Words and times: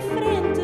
frente. 0.00 0.55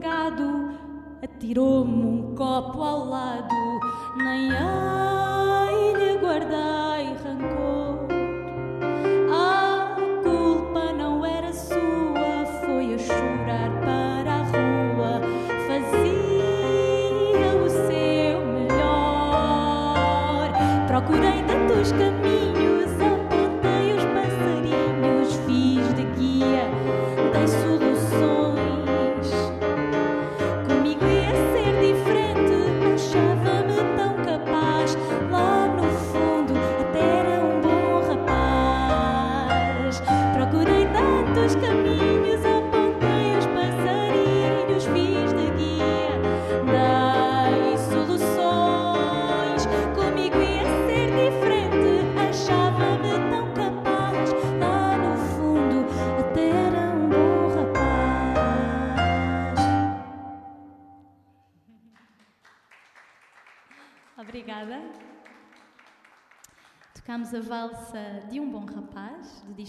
zangado, 0.00 0.78
atirou-me 1.22 2.04
um 2.04 2.34
copo 2.34 2.82
ao 2.82 3.04
lado, 3.04 3.54
nem 4.16 4.50
a 4.50 4.99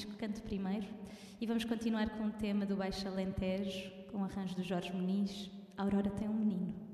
Francisco 0.02 0.18
Canto 0.18 0.42
Primeiro 0.42 0.88
e 1.40 1.46
vamos 1.46 1.64
continuar 1.64 2.10
com 2.10 2.26
o 2.26 2.32
tema 2.32 2.66
do 2.66 2.76
Baixo 2.76 3.08
Alentejo, 3.08 3.92
com 4.12 4.20
o 4.20 4.24
arranjo 4.24 4.56
do 4.56 4.64
Jorge 4.64 4.92
Muniz, 4.92 5.52
a 5.78 5.84
Aurora 5.84 6.10
tem 6.10 6.28
um 6.28 6.34
menino. 6.34 6.91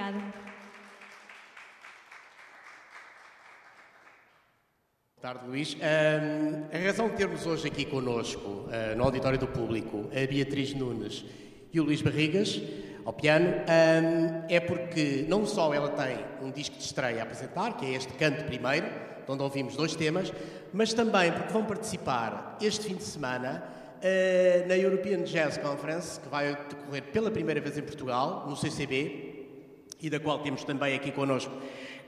Obrigada. 0.00 0.18
Boa 5.14 5.20
tarde, 5.20 5.46
Luís. 5.46 5.74
Um, 5.76 6.74
a 6.74 6.86
razão 6.86 7.08
de 7.10 7.16
termos 7.16 7.44
hoje 7.44 7.68
aqui 7.68 7.84
conosco, 7.84 8.40
uh, 8.48 8.96
no 8.96 9.04
auditório 9.04 9.38
do 9.38 9.46
público, 9.46 10.08
a 10.10 10.26
Beatriz 10.26 10.72
Nunes 10.72 11.26
e 11.70 11.78
o 11.78 11.84
Luís 11.84 12.00
Barrigas, 12.00 12.58
ao 13.04 13.12
piano, 13.12 13.46
um, 13.46 14.46
é 14.48 14.58
porque 14.58 15.26
não 15.28 15.44
só 15.44 15.74
ela 15.74 15.90
tem 15.90 16.16
um 16.40 16.50
disco 16.50 16.76
de 16.76 16.82
estreia 16.82 17.20
a 17.20 17.24
apresentar, 17.24 17.76
que 17.76 17.84
é 17.84 17.90
este 17.90 18.14
Canto 18.14 18.44
Primeiro, 18.44 18.86
onde 19.28 19.42
ouvimos 19.42 19.76
dois 19.76 19.94
temas, 19.94 20.32
mas 20.72 20.94
também 20.94 21.30
porque 21.30 21.52
vão 21.52 21.66
participar 21.66 22.56
este 22.62 22.86
fim 22.86 22.94
de 22.94 23.04
semana 23.04 23.62
uh, 23.98 24.66
na 24.66 24.78
European 24.78 25.24
Jazz 25.24 25.58
Conference, 25.58 26.18
que 26.18 26.28
vai 26.30 26.56
decorrer 26.56 27.02
pela 27.12 27.30
primeira 27.30 27.60
vez 27.60 27.76
em 27.76 27.82
Portugal, 27.82 28.46
no 28.48 28.56
CCB, 28.56 29.29
e 30.00 30.10
da 30.10 30.18
qual 30.18 30.38
temos 30.40 30.64
também 30.64 30.94
aqui 30.94 31.12
connosco, 31.12 31.52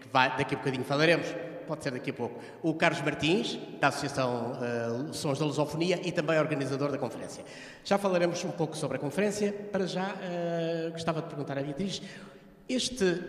que 0.00 0.08
vai, 0.08 0.36
daqui 0.36 0.54
a 0.54 0.58
bocadinho 0.58 0.84
falaremos, 0.84 1.26
pode 1.66 1.82
ser 1.82 1.92
daqui 1.92 2.10
a 2.10 2.14
pouco, 2.14 2.40
o 2.62 2.74
Carlos 2.74 3.00
Martins, 3.02 3.58
da 3.80 3.88
Associação 3.88 4.52
uh, 4.52 5.14
Sons 5.14 5.38
da 5.38 5.44
Lusofonia 5.44 6.00
e 6.02 6.12
também 6.12 6.38
organizador 6.38 6.90
da 6.90 6.98
conferência. 6.98 7.44
Já 7.84 7.98
falaremos 7.98 8.42
um 8.44 8.50
pouco 8.50 8.76
sobre 8.76 8.96
a 8.96 9.00
conferência. 9.00 9.52
Para 9.70 9.86
já, 9.86 10.12
uh, 10.12 10.90
gostava 10.92 11.22
de 11.22 11.28
perguntar 11.28 11.58
à 11.58 11.62
Beatriz, 11.62 12.02
este 12.68 13.22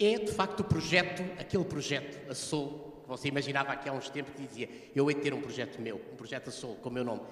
é 0.00 0.18
de 0.18 0.32
facto 0.32 0.60
o 0.60 0.64
projeto, 0.64 1.22
aquele 1.40 1.64
projeto, 1.64 2.30
a 2.30 2.34
Soul, 2.34 3.02
que 3.02 3.08
você 3.08 3.28
imaginava 3.28 3.72
aqui 3.72 3.88
há 3.88 3.92
uns 3.92 4.08
tempos 4.08 4.34
que 4.34 4.42
dizia 4.42 4.68
eu 4.94 5.08
hei 5.08 5.16
de 5.16 5.22
ter 5.22 5.32
um 5.32 5.40
projeto 5.40 5.80
meu, 5.80 6.00
um 6.12 6.16
projeto 6.16 6.48
a 6.48 6.52
Soul, 6.52 6.76
com 6.76 6.88
o 6.88 6.92
meu 6.92 7.04
nome. 7.04 7.22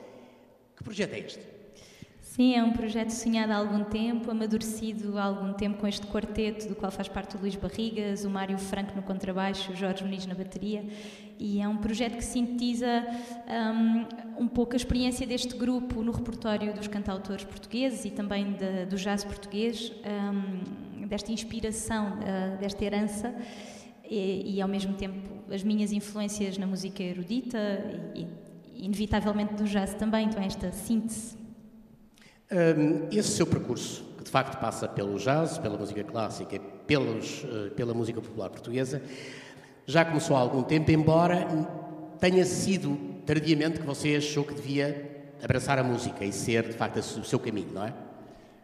Que 0.77 0.83
projeto 0.83 1.15
é 1.15 1.19
este? 1.19 1.64
Sim, 2.35 2.57
é 2.57 2.65
um 2.65 2.73
projeto 2.73 3.11
sonhado 3.11 3.53
há 3.53 3.57
algum 3.59 3.85
tempo, 3.85 4.29
amadurecido 4.29 5.17
há 5.17 5.23
algum 5.23 5.53
tempo 5.53 5.79
com 5.79 5.87
este 5.87 6.05
quarteto, 6.09 6.67
do 6.67 6.75
qual 6.75 6.91
faz 6.91 7.07
parte 7.07 7.37
o 7.37 7.39
Luís 7.39 7.55
Barrigas, 7.55 8.25
o 8.25 8.29
Mário 8.29 8.59
Franco 8.59 8.93
no 8.97 9.03
contrabaixo, 9.05 9.71
o 9.71 9.77
Jorge 9.77 10.03
Muniz 10.03 10.27
na 10.27 10.35
bateria. 10.35 10.85
E 11.39 11.61
é 11.61 11.69
um 11.69 11.77
projeto 11.77 12.17
que 12.17 12.25
sintetiza 12.25 13.07
um, 14.37 14.43
um 14.43 14.49
pouco 14.49 14.73
a 14.73 14.77
experiência 14.77 15.25
deste 15.25 15.57
grupo 15.57 16.03
no 16.03 16.11
repertório 16.11 16.75
dos 16.75 16.89
cantautores 16.89 17.45
portugueses 17.45 18.05
e 18.05 18.11
também 18.11 18.55
de, 18.55 18.87
do 18.87 18.97
jazz 18.97 19.23
português, 19.23 19.93
um, 20.05 21.07
desta 21.07 21.31
inspiração, 21.31 22.15
uh, 22.15 22.59
desta 22.59 22.85
herança. 22.85 23.33
E, 24.11 24.57
e, 24.57 24.61
ao 24.61 24.67
mesmo 24.67 24.95
tempo 24.95 25.31
as 25.53 25.63
minhas 25.63 25.93
influências 25.93 26.59
na 26.59 26.67
música 26.67 27.01
erudita 27.01 27.59
e, 28.13 28.27
e 28.75 28.87
inevitavelmente 28.87 29.55
do 29.55 29.63
jazz 29.63 29.95
também, 29.95 30.27
então 30.27 30.43
esta 30.43 30.73
síntese 30.73 31.44
esse 33.11 33.29
seu 33.31 33.47
percurso, 33.47 34.05
que 34.17 34.25
de 34.25 34.31
facto 34.31 34.59
passa 34.59 34.89
pelo 34.89 35.19
jazz, 35.19 35.59
pela 35.59 35.77
música 35.77 36.03
clássica 36.05 36.57
e 36.57 36.59
pelos, 36.59 37.45
uh, 37.45 37.71
pela 37.75 37.95
música 37.95 38.21
popular 38.21 38.51
portuguesa, 38.51 39.03
já 39.87 40.05
começou 40.05 40.37
há 40.37 40.41
algum 40.41 40.63
tempo, 40.63 40.91
embora 40.91 41.47
tenha 42.19 42.45
sido 42.45 42.97
tardiamente 43.27 43.81
que 43.81 43.87
você 43.87 44.17
achou 44.17 44.45
que 44.45 44.55
devia 44.55 45.27
abraçar 45.43 45.79
a 45.79 45.83
música 45.83 46.25
e 46.25 46.33
ser 46.33 46.69
de 46.69 46.75
facto 46.75 46.99
o 46.99 47.25
seu 47.25 47.39
caminho, 47.39 47.73
não 47.73 47.85
é? 47.85 47.93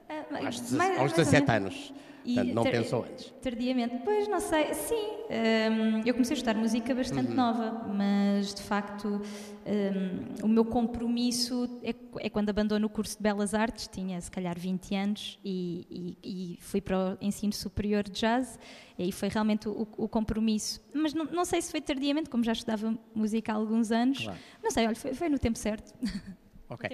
Uh, 0.09 0.47
aos, 0.47 0.71
mais, 0.73 0.99
aos 0.99 1.13
17 1.13 1.51
anos. 1.51 1.93
Portanto, 2.25 2.55
não 2.55 2.63
pensou 2.63 3.05
antes? 3.05 3.33
Tardiamente. 3.43 4.01
Pois, 4.05 4.29
não 4.29 4.41
sei. 4.41 4.75
Sim, 4.75 4.95
um, 4.95 6.03
eu 6.05 6.13
comecei 6.13 6.35
a 6.35 6.39
estudar 6.39 6.55
música 6.55 6.95
bastante 6.95 7.31
uhum. 7.31 7.35
nova, 7.35 7.89
mas 7.89 8.55
de 8.55 8.63
facto 8.63 9.21
um, 9.67 10.45
o 10.45 10.49
meu 10.49 10.65
compromisso 10.65 11.81
é, 11.83 11.95
é, 12.19 12.31
quando 12.31 12.51
abandono 12.51 12.87
o 12.87 12.91
curso 12.91 13.17
de 13.17 13.23
Belas 13.23 13.55
Artes, 13.55 13.89
tinha 13.89 14.21
se 14.21 14.31
calhar 14.31 14.59
20 14.59 14.95
anos, 14.95 15.39
e, 15.45 16.17
e, 16.23 16.55
e 16.55 16.59
fui 16.61 16.81
para 16.81 17.17
o 17.21 17.25
ensino 17.25 17.53
superior 17.53 18.03
de 18.05 18.13
jazz, 18.13 18.59
e 18.99 19.05
aí 19.05 19.13
foi 19.13 19.29
realmente 19.29 19.69
o, 19.69 19.87
o 19.97 20.09
compromisso. 20.09 20.81
Mas 20.95 21.15
não, 21.15 21.25
não, 21.27 21.45
sei 21.45 21.63
se 21.63 21.71
foi 21.71 21.81
tardiamente, 21.81 22.29
como 22.29 22.45
já 22.45 22.53
estudava 22.53 22.97
música 23.15 23.53
há 23.53 23.57
alguns 23.57 23.91
anos. 23.91 24.23
Claro. 24.23 24.39
Não 24.63 24.71
sei, 24.71 24.87
olha, 24.87 24.97
foi, 24.97 25.15
foi 25.15 25.29
no 25.29 25.39
tempo 25.39 25.59
certo. 25.59 25.95
Ok. 26.73 26.89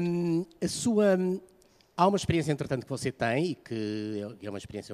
Um, 0.00 0.44
a 0.60 0.66
sua 0.66 1.16
Há 2.02 2.08
uma 2.08 2.16
experiência, 2.16 2.50
entretanto, 2.50 2.82
que 2.82 2.90
você 2.90 3.12
tem 3.12 3.52
e 3.52 3.54
que 3.54 4.20
é 4.42 4.50
uma 4.50 4.58
experiência 4.58 4.92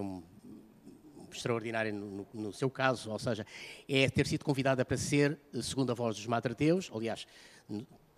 extraordinária 1.32 1.90
no, 1.90 2.28
no, 2.34 2.52
seu 2.52 2.68
caso, 2.68 3.10
ou 3.10 3.18
seja, 3.18 3.46
é 3.88 4.10
ter 4.10 4.26
sido 4.26 4.44
convidada 4.44 4.84
para 4.84 4.98
ser 4.98 5.38
segunda 5.62 5.94
voz 5.94 6.16
dos 6.16 6.26
Madre 6.26 6.54
Deus. 6.54 6.90
Aliás, 6.94 7.26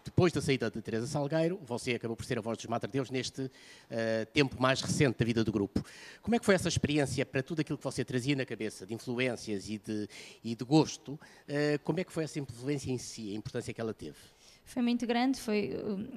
depois 0.05 0.33
da 0.33 0.43
saída 0.43 0.69
de 0.69 0.83
Teresa 0.83 1.07
Salgueiro, 1.07 1.61
você 1.63 1.93
acabou 1.93 2.17
por 2.17 2.25
ser 2.25 2.39
a 2.39 2.41
voz 2.41 2.59
dos 2.59 2.67
Madre 2.67 2.91
Deus 2.91 3.13
neste 3.13 3.43
uh, 3.43 3.51
tempo 4.33 4.61
mais 4.61 4.81
recente 4.81 5.19
da 5.19 5.25
vida 5.25 5.45
do 5.45 5.53
grupo. 5.53 5.85
Como 6.21 6.35
é 6.35 6.41
que 6.41 6.45
foi 6.45 6.57
essa 6.57 6.67
experiência 6.67 7.25
para 7.25 7.45
tudo 7.45 7.61
aquilo 7.61 7.79
que 7.79 7.85
você 7.85 8.05
trazia 8.05 8.35
na 8.35 8.45
cabeça, 8.45 8.85
de 8.85 8.93
influências 8.93 9.69
e 9.69 9.79
de, 9.79 10.09
e 10.43 10.57
de 10.57 10.65
gosto? 10.65 11.13
Uh, 11.13 11.79
como 11.85 12.01
é 12.01 12.03
que 12.03 12.13
foi 12.13 12.25
essa 12.25 12.41
influência 12.41 12.91
em 12.91 12.99
si, 12.99 13.31
a 13.31 13.37
importância 13.37 13.73
que 13.73 13.81
ela 13.81 13.95
teve? 13.95 14.19
Foi 14.71 14.83
muito 14.83 15.05
grande. 15.05 15.41
Foi 15.41 15.75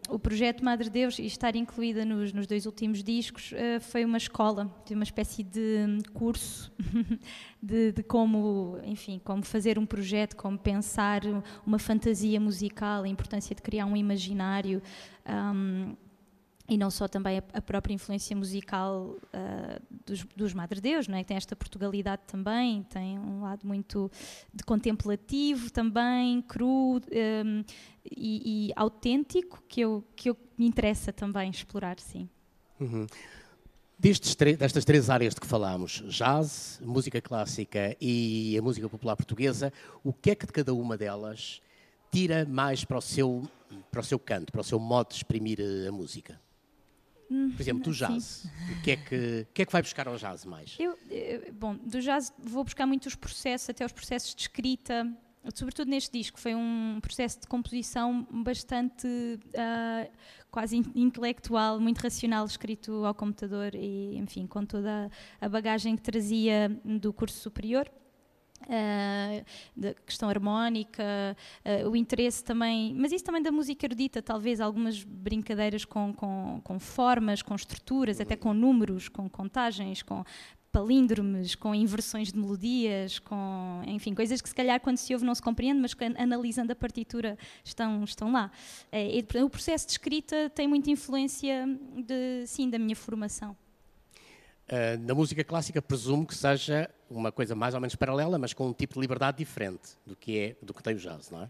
o, 0.10 0.15
o 0.15 0.19
projeto 0.19 0.63
Madre 0.63 0.88
Deus 0.89 1.17
e 1.17 1.25
estar 1.25 1.55
incluída 1.55 2.05
nos, 2.05 2.31
nos 2.31 2.45
dois 2.45 2.67
últimos 2.67 3.03
discos 3.03 3.51
uh, 3.51 3.81
foi 3.81 4.05
uma 4.05 4.17
escola, 4.17 4.72
uma 4.91 5.03
espécie 5.03 5.43
de 5.43 5.88
curso 6.13 6.72
de, 7.62 7.91
de, 7.91 8.03
como, 8.03 8.77
enfim, 8.83 9.19
como 9.24 9.43
fazer 9.43 9.79
um 9.79 9.86
projeto, 9.88 10.36
como 10.36 10.57
pensar 10.57 11.22
uma 11.65 11.79
fantasia 11.79 12.39
musical, 12.39 13.03
a 13.03 13.07
importância 13.07 13.55
de 13.55 13.62
criar 13.62 13.88
um 13.88 13.98
imaginário. 13.98 14.83
Um, 15.27 15.95
e 16.74 16.77
não 16.77 16.89
só 16.89 17.08
também 17.08 17.39
a, 17.53 17.62
própria 17.62 17.94
influência 17.94 18.36
musical 18.36 19.15
uh, 19.25 20.00
dos, 20.08 20.25
dos 20.36 20.53
Madre 20.56 20.82
Deus, 20.82 21.08
não 21.08 21.15
é? 21.15 21.24
tem 21.24 21.38
esta 21.38 21.56
Portugalidade 21.56 22.24
também, 22.25 22.82
tem 22.84 23.20
um 23.20 23.44
lado 23.44 23.65
muito 23.65 24.12
de 24.51 24.63
contemplativo 24.63 25.72
também, 25.72 26.42
cru 26.42 26.96
um, 26.98 27.63
e, 28.10 28.70
e, 28.70 28.74
autêntico, 28.75 29.62
que, 29.70 29.82
eu, 29.82 30.03
que 30.15 30.32
eu, 30.32 30.38
me 30.58 30.65
interessa 30.65 31.13
também 31.13 31.51
explorar, 31.51 32.00
sim. 32.00 32.27
Uhum. 32.80 33.06
Destas 34.00 34.84
três 34.84 35.10
áreas 35.12 35.36
de 35.36 35.42
que 35.42 35.48
falámos, 35.48 36.03
jazz, 36.08 36.82
música 36.84 37.22
clássica 37.22 37.96
e 38.01 38.58
a 38.58 38.62
música 38.63 38.89
popular 38.89 39.15
portuguesa, 39.15 39.72
o 40.03 40.12
que 40.12 40.32
é 40.32 40.36
que 40.36 40.48
de 40.48 40.51
cada 40.51 40.74
uma 40.74 40.98
delas 40.98 41.62
tira 42.12 42.46
mais 42.46 42.84
para 42.84 42.98
o 42.98 43.01
seu, 43.01 43.48
para 43.92 44.01
o 44.01 44.03
seu 44.03 44.18
canto, 44.18 44.51
para 44.51 44.62
o 44.62 44.63
seu 44.63 44.80
modo 44.80 45.10
de 45.10 45.15
exprimir 45.15 45.60
a 45.88 45.92
música? 45.92 46.42
Por 47.27 47.62
exemplo, 47.62 47.84
do 47.84 47.92
jazz. 47.92 48.46
O 48.72 48.82
que, 48.82 48.92
é 48.92 48.98
que, 48.98 49.48
que 49.53 49.62
é 49.62 49.65
que 49.65 49.72
vai 49.72 49.82
buscar 49.82 50.08
ao 50.08 50.18
jazz 50.18 50.46
mais? 50.46 50.75
Eu, 50.80 50.98
bom, 51.53 51.75
do 51.75 52.00
jazz 52.00 52.34
vou 52.38 52.63
buscar 52.63 52.86
muito 52.86 53.08
os 53.08 53.15
processos, 53.15 53.70
até 53.70 53.86
os 53.86 53.92
processos 53.92 54.36
de 54.36 54.42
escrita, 54.42 55.12
sobretudo 55.53 55.89
neste 55.89 56.12
disco, 56.18 56.39
foi 56.39 56.56
um 56.56 57.00
processo 57.01 57.42
de 57.42 57.48
composição 57.48 58.25
bastante 58.32 59.08
uh, 59.08 60.12
quase 60.50 60.77
intelectual, 60.96 61.80
muito 61.80 62.00
racional, 62.00 62.46
escrito 62.46 63.06
ao 63.06 63.13
computador 63.13 63.75
e, 63.75 64.15
enfim, 64.18 64.48
com 64.48 64.65
toda 64.65 65.10
a 65.42 65.50
bagagem 65.50 65.96
que 65.96 66.01
trazia 66.01 66.70
do 66.86 67.12
curso 67.12 67.38
superior. 67.39 67.89
Uh, 68.63 69.46
da 69.75 69.93
questão 69.93 70.29
harmónica, 70.29 71.03
uh, 71.84 71.89
o 71.89 71.96
interesse 71.96 72.43
também, 72.43 72.93
mas 72.93 73.12
isso 73.12 73.24
também 73.24 73.41
da 73.41 73.51
música 73.51 73.86
erudita, 73.86 74.22
talvez 74.22 74.62
algumas 74.62 75.03
brincadeiras 75.03 75.86
com, 75.86 76.13
com, 76.13 76.62
com 76.63 76.79
formas, 76.79 77.41
com 77.41 77.53
estruturas, 77.55 78.22
até 78.22 78.36
com 78.36 78.53
números, 78.53 79.10
com 79.10 79.29
contagens, 79.29 80.01
com 80.01 80.24
palíndromes, 80.74 81.53
com 81.53 81.74
inversões 81.75 82.32
de 82.32 82.39
melodias, 82.39 83.20
com, 83.20 83.84
enfim, 83.86 84.15
coisas 84.15 84.41
que 84.41 84.50
se 84.50 84.55
calhar 84.55 84.82
quando 84.82 84.98
se 84.98 85.13
ouve 85.13 85.24
não 85.24 85.36
se 85.36 85.41
compreende, 85.41 85.79
mas 85.79 85.93
que 85.93 86.03
analisando 86.03 86.74
a 86.74 86.75
partitura 86.75 87.38
estão, 87.63 88.03
estão 88.03 88.32
lá. 88.32 88.51
É, 88.91 89.24
o 89.43 89.50
processo 89.50 89.86
de 89.86 89.91
escrita 89.91 90.50
tem 90.50 90.67
muita 90.67 90.89
influência, 90.89 91.67
de, 91.96 92.48
sim, 92.48 92.72
da 92.72 92.79
minha 92.79 92.96
formação. 92.96 93.55
Uh, 94.63 94.98
na 95.05 95.13
música 95.13 95.43
clássica 95.43 95.82
presumo 95.82 96.25
que 96.25 96.34
seja 96.34 96.89
uma 97.17 97.32
coisa 97.32 97.55
mais 97.55 97.74
ou 97.74 97.79
menos 97.79 97.96
paralela, 97.96 98.38
mas 98.38 98.53
com 98.53 98.67
um 98.67 98.74
tipo 98.74 98.96
de 98.96 99.01
liberdade 99.01 99.38
diferente 99.38 99.91
do 100.05 100.15
que 100.15 100.38
é 100.38 100.55
do 100.62 100.74
que 100.74 100.84
tem 100.84 100.96
o 100.96 100.98
jazz, 100.98 101.29
não 101.29 101.43
é? 101.43 101.50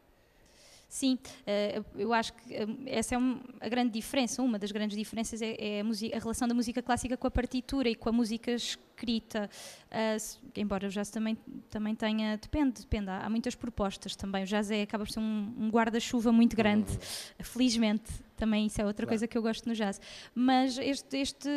Sim, 0.93 1.17
eh, 1.47 1.81
eu 1.95 2.13
acho 2.13 2.33
que 2.33 2.53
eh, 2.53 2.67
essa 2.85 3.15
é 3.15 3.17
a 3.61 3.67
grande 3.67 3.89
diferença, 3.89 4.43
uma 4.43 4.59
das 4.59 4.71
grandes 4.71 4.95
diferenças 4.95 5.41
é, 5.41 5.55
é 5.59 5.81
a, 5.81 6.19
relação 6.19 6.47
da 6.47 6.53
música 6.53 6.83
clássica 6.83 7.17
com 7.17 7.25
a 7.25 7.31
partitura 7.31 7.89
e 7.89 7.95
com 7.95 8.09
a 8.09 8.11
música 8.11 8.55
uh, 9.01 10.49
embora 10.55 10.87
o 10.87 10.89
jazz 10.89 11.09
também, 11.09 11.37
também 11.69 11.95
tenha, 11.95 12.37
depende, 12.37 12.81
depende, 12.81 13.09
há, 13.09 13.29
muitas 13.29 13.55
propostas 13.55 14.15
também, 14.15 14.43
o 14.43 14.47
jazz 14.47 14.71
é, 14.71 14.81
acaba 14.81 15.03
por 15.05 15.11
ser 15.11 15.19
um, 15.19 15.53
um 15.57 15.69
guarda-chuva 15.69 16.31
muito 16.31 16.55
grande, 16.55 16.91
uhum. 16.91 17.43
felizmente, 17.43 18.11
também 18.35 18.65
isso 18.65 18.81
é 18.81 18.85
outra 18.85 19.05
claro. 19.05 19.11
coisa 19.11 19.27
que 19.27 19.37
eu 19.37 19.41
gosto 19.41 19.67
no 19.69 19.75
jazz. 19.75 20.01
Mas 20.35 20.77
este, 20.77 21.17
este 21.17 21.49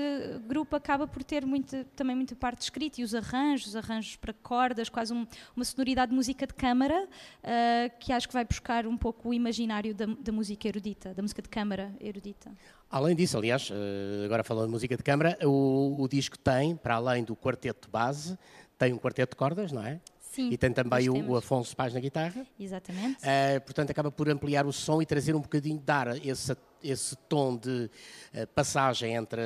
grupo 0.46 0.76
acaba 0.76 1.06
por 1.06 1.24
ter 1.24 1.44
muito, 1.44 1.84
também 1.96 2.14
muita 2.14 2.36
parte 2.36 2.62
escrita 2.62 3.00
e 3.00 3.04
os 3.04 3.14
arranjos, 3.14 3.68
os 3.68 3.76
arranjos 3.76 4.16
para 4.16 4.32
cordas, 4.32 4.88
quase 4.88 5.12
um, 5.12 5.26
uma 5.54 5.64
sonoridade 5.64 6.10
de 6.10 6.16
música 6.16 6.46
de 6.46 6.54
câmara, 6.54 7.04
uh, 7.04 7.98
que 7.98 8.12
acho 8.12 8.28
que 8.28 8.34
vai 8.34 8.44
buscar 8.44 8.86
um 8.86 8.96
pouco 8.96 9.30
o 9.30 9.34
imaginário 9.34 9.94
da, 9.94 10.06
da 10.06 10.30
música 10.30 10.68
erudita, 10.68 11.12
da 11.14 11.22
música 11.22 11.42
de 11.42 11.48
câmara 11.48 11.94
erudita. 12.00 12.52
Além 12.90 13.16
disso, 13.16 13.36
aliás, 13.36 13.70
eh, 13.70 14.24
agora 14.24 14.44
falando 14.44 14.66
de 14.66 14.72
música 14.72 14.96
de 14.96 15.02
câmara, 15.02 15.36
o, 15.42 15.96
o, 15.98 16.08
disco 16.08 16.38
tem, 16.38 16.76
para 16.76 16.94
além 16.94 17.24
do 17.24 17.34
quarteto 17.34 17.90
base, 17.90 18.38
tem 18.78 18.92
um 18.92 18.98
quarteto 18.98 19.30
de 19.30 19.36
cordas, 19.36 19.72
não 19.72 19.84
é? 19.84 20.00
Sim. 20.20 20.50
E 20.50 20.56
tem 20.56 20.72
também 20.72 21.08
o, 21.08 21.30
o, 21.30 21.36
Afonso 21.36 21.74
Paz 21.74 21.94
na 21.94 22.00
guitarra. 22.00 22.46
Exatamente. 22.60 23.18
Uh, 23.24 23.60
portanto, 23.62 23.90
acaba 23.90 24.10
por 24.10 24.28
ampliar 24.28 24.66
o 24.66 24.72
som 24.72 25.00
e 25.00 25.06
trazer 25.06 25.34
um 25.34 25.40
bocadinho, 25.40 25.78
dar 25.78 26.14
esse, 26.24 26.54
esse 26.82 27.16
tom 27.28 27.56
de 27.56 27.90
uh, 28.34 28.46
passagem 28.54 29.14
entre 29.14 29.40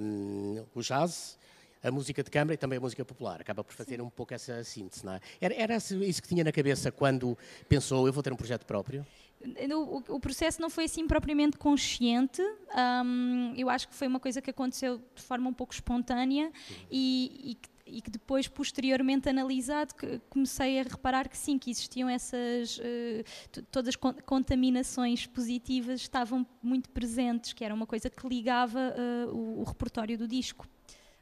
um, 0.00 0.64
o 0.74 0.82
jazz 0.82 1.38
a 1.82 1.90
música 1.90 2.22
de 2.22 2.30
câmara 2.30 2.54
e 2.54 2.56
também 2.56 2.76
a 2.76 2.80
música 2.80 3.04
popular. 3.04 3.40
Acaba 3.40 3.62
por 3.62 3.72
fazer 3.72 3.96
Sim. 3.96 4.02
um 4.02 4.10
pouco 4.10 4.34
essa 4.34 4.62
síntese, 4.64 5.06
não 5.06 5.14
é? 5.14 5.20
Era, 5.40 5.54
era 5.54 5.76
isso 5.76 6.20
que 6.20 6.28
tinha 6.28 6.44
na 6.44 6.52
cabeça 6.52 6.90
quando 6.90 7.38
pensou, 7.68 8.06
eu 8.06 8.12
vou 8.12 8.22
ter 8.22 8.32
um 8.32 8.36
projeto 8.36 8.66
próprio? 8.66 9.06
O, 10.08 10.18
processo 10.18 10.60
não 10.60 10.68
foi 10.68 10.84
assim 10.84 11.06
propriamente 11.06 11.56
consciente. 11.56 12.42
Um, 12.42 13.54
eu 13.56 13.70
acho 13.70 13.88
que 13.88 13.94
foi 13.94 14.08
uma 14.08 14.18
coisa 14.18 14.42
que 14.42 14.50
aconteceu 14.50 15.00
de 15.14 15.22
forma 15.22 15.48
um 15.48 15.52
pouco 15.52 15.72
espontânea 15.72 16.50
e, 16.90 17.56
e, 17.86 17.96
e, 17.98 18.02
que 18.02 18.10
depois, 18.10 18.48
posteriormente 18.48 19.28
analisado, 19.28 19.94
comecei 20.28 20.80
a 20.80 20.82
reparar 20.82 21.28
que 21.28 21.38
sim, 21.38 21.56
que 21.56 21.70
existiam 21.70 22.08
essas. 22.08 22.78
Uh, 22.78 23.62
todas 23.70 23.90
as 23.90 23.96
contaminações 23.96 25.24
positivas 25.26 26.00
estavam 26.00 26.44
muito 26.60 26.90
presentes, 26.90 27.52
que 27.52 27.64
era 27.64 27.72
uma 27.72 27.86
coisa 27.86 28.10
que 28.10 28.28
ligava 28.28 28.92
uh, 28.96 29.32
o, 29.32 29.60
o 29.60 29.64
repertório 29.64 30.18
do 30.18 30.26
disco. 30.26 30.66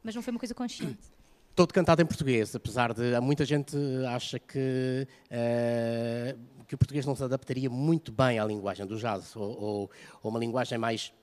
Mas 0.01 0.15
não 0.15 0.23
foi 0.23 0.31
uma 0.31 0.39
coisa 0.39 0.55
consciente 0.55 1.17
todo 1.57 1.73
cantado 1.73 2.03
em 2.03 2.05
português, 2.05 2.55
apesar 2.55 2.93
de 2.93 3.19
muita 3.19 3.43
gente 3.43 3.75
acha 4.07 4.37
que 4.37 5.07
uh, 5.31 6.56
que 6.67 6.75
o 6.75 6.77
português 6.77 7.05
não 7.05 7.15
se 7.15 7.23
adaptaria 7.23 7.69
muito 7.69 8.11
bem 8.11 8.39
à 8.39 8.45
linguagem 8.45 8.85
do 8.85 8.97
jazz, 8.97 9.35
ou, 9.35 9.43
ou, 9.43 9.91
ou 10.21 10.31
uma 10.31 10.39
linguagem 10.39 10.77
mais 10.77 11.13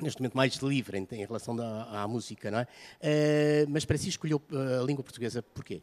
neste 0.00 0.20
momento 0.20 0.36
mais 0.36 0.54
livre 0.56 0.98
em, 0.98 1.06
em 1.12 1.24
relação 1.24 1.54
da, 1.54 2.02
à 2.02 2.08
música, 2.08 2.50
não 2.50 2.58
é? 2.58 2.62
Uh, 2.64 3.70
mas 3.70 3.84
para 3.84 3.96
si 3.96 4.08
escolheu 4.08 4.42
eh, 4.50 4.80
a 4.80 4.82
língua 4.82 5.04
portuguesa 5.04 5.42
porquê? 5.42 5.82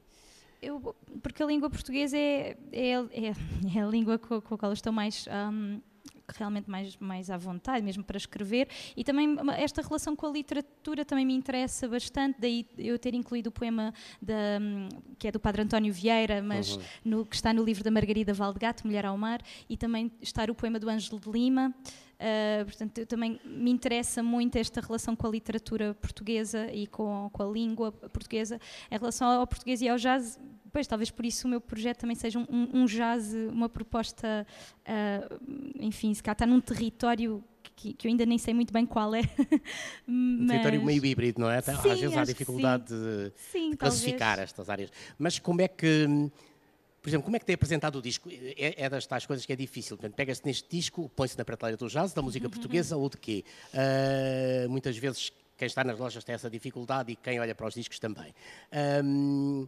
Eu, 0.61 0.93
porque 1.23 1.41
a 1.41 1.45
língua 1.45 1.69
portuguesa 1.69 2.17
é, 2.17 2.57
é, 2.71 2.91
é, 2.91 3.33
é 3.75 3.81
a 3.81 3.87
língua 3.87 4.19
com, 4.19 4.41
com 4.41 4.55
a 4.55 4.57
qual 4.57 4.73
estou 4.73 4.91
mais 4.91 5.25
um, 5.27 5.79
realmente 6.37 6.69
mais, 6.69 6.95
mais 6.97 7.29
à 7.29 7.37
vontade, 7.37 7.83
mesmo 7.83 8.03
para 8.03 8.17
escrever. 8.17 8.67
E 8.95 9.03
também 9.03 9.37
esta 9.57 9.81
relação 9.81 10.15
com 10.15 10.27
a 10.27 10.31
literatura 10.31 11.05
também 11.05 11.25
me 11.25 11.33
interessa 11.33 11.87
bastante, 11.87 12.39
daí 12.39 12.65
eu 12.77 12.97
ter 12.97 13.13
incluído 13.13 13.49
o 13.49 13.51
poema 13.51 13.93
da, 14.21 14.59
que 15.17 15.27
é 15.27 15.31
do 15.31 15.39
Padre 15.39 15.61
António 15.61 15.93
Vieira, 15.93 16.41
mas 16.41 16.75
uhum. 16.75 16.81
no, 17.05 17.25
que 17.25 17.35
está 17.35 17.53
no 17.53 17.63
livro 17.63 17.83
da 17.83 17.91
Margarida 17.91 18.33
Valdegato, 18.33 18.85
Mulher 18.85 19.05
ao 19.05 19.17
Mar, 19.17 19.41
e 19.69 19.77
também 19.77 20.11
estar 20.21 20.49
o 20.49 20.55
poema 20.55 20.79
do 20.79 20.89
Ângelo 20.89 21.19
de 21.19 21.29
Lima. 21.29 21.73
Uh, 22.19 22.65
portanto, 22.65 23.05
também 23.05 23.39
me 23.45 23.71
interessa 23.71 24.21
muito 24.21 24.57
esta 24.57 24.81
relação 24.81 25.15
com 25.15 25.25
a 25.25 25.29
literatura 25.29 25.93
portuguesa 25.93 26.69
e 26.73 26.85
com, 26.85 27.29
com 27.31 27.43
a 27.43 27.45
língua 27.45 27.93
portuguesa. 27.93 28.59
Em 28.91 28.97
relação 28.97 29.29
ao 29.29 29.47
português 29.47 29.81
e 29.81 29.87
ao 29.87 29.97
jazz, 29.97 30.37
Pois, 30.71 30.87
talvez 30.87 31.09
por 31.11 31.25
isso 31.25 31.47
o 31.47 31.49
meu 31.49 31.61
projeto 31.61 31.99
também 31.99 32.15
seja 32.15 32.39
um, 32.39 32.69
um 32.73 32.85
jazz, 32.85 33.33
uma 33.33 33.69
proposta, 33.69 34.45
uh, 34.81 35.39
enfim, 35.79 36.13
se 36.13 36.21
cá 36.21 36.33
está 36.33 36.45
num 36.45 36.61
território 36.61 37.43
que, 37.75 37.93
que, 37.93 38.07
eu 38.07 38.11
ainda 38.11 38.25
nem 38.25 38.37
sei 38.37 38.53
muito 38.53 38.73
bem 38.73 38.85
qual 38.85 39.15
é. 39.15 39.21
um 40.07 40.45
território 40.47 40.83
meio 40.83 41.05
híbrido, 41.05 41.39
não 41.39 41.49
é? 41.49 41.61
Sim, 41.61 41.71
Às 41.71 41.99
vezes 41.99 42.17
há 42.17 42.23
dificuldade 42.23 42.85
de, 42.87 43.31
sim, 43.51 43.71
de 43.71 43.77
classificar 43.77 44.35
talvez. 44.35 44.49
estas 44.49 44.69
áreas. 44.69 44.91
Mas 45.17 45.39
como 45.39 45.61
é 45.61 45.67
que, 45.67 46.05
por 47.01 47.09
exemplo, 47.09 47.23
como 47.23 47.35
é 47.37 47.39
que 47.39 47.45
tem 47.45 47.55
apresentado 47.55 47.97
o 47.97 48.01
disco? 48.01 48.29
É, 48.31 48.83
é 48.83 48.89
das 48.89 49.07
tais 49.07 49.25
coisas 49.25 49.45
que 49.45 49.53
é 49.53 49.55
difícil. 49.55 49.97
Portanto, 49.97 50.15
pega-se 50.15 50.45
neste 50.45 50.67
disco, 50.69 51.09
põe-se 51.15 51.37
na 51.37 51.45
prateleira 51.45 51.77
do 51.77 51.87
jazz, 51.87 52.13
da 52.13 52.21
música 52.21 52.45
uhum. 52.45 52.51
portuguesa 52.51 52.97
ou 52.97 53.09
de 53.09 53.17
quê? 53.17 53.45
Uh, 53.73 54.69
muitas 54.69 54.97
vezes 54.97 55.31
quem 55.57 55.65
está 55.65 55.83
nas 55.83 55.99
lojas 55.99 56.23
tem 56.23 56.33
essa 56.33 56.49
dificuldade 56.49 57.11
e 57.11 57.15
quem 57.15 57.39
olha 57.39 57.53
para 57.53 57.67
os 57.67 57.73
discos 57.73 57.99
também. 57.99 58.33
Um, 59.03 59.67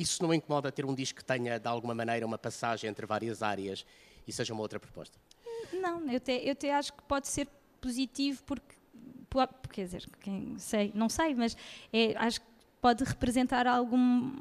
isso 0.00 0.22
não 0.22 0.32
incomoda 0.32 0.72
ter 0.72 0.84
um 0.84 0.94
disco 0.94 1.18
que 1.18 1.24
tenha, 1.24 1.58
de 1.58 1.68
alguma 1.68 1.94
maneira, 1.94 2.26
uma 2.26 2.38
passagem 2.38 2.88
entre 2.88 3.04
várias 3.06 3.42
áreas 3.42 3.84
e 4.26 4.32
seja 4.32 4.52
uma 4.52 4.62
outra 4.62 4.80
proposta? 4.80 5.18
Não, 5.72 6.10
eu 6.10 6.16
até, 6.16 6.42
eu 6.42 6.74
acho 6.74 6.92
que 6.92 7.02
pode 7.02 7.28
ser 7.28 7.46
positivo 7.80 8.42
porque, 8.44 8.74
quer 9.72 9.84
dizer, 9.84 10.08
quem 10.20 10.58
sei, 10.58 10.90
não 10.94 11.08
sei, 11.08 11.34
mas 11.34 11.56
é, 11.92 12.14
acho 12.16 12.40
que 12.40 12.49
pode 12.80 13.04
representar 13.04 13.66
algum 13.66 14.32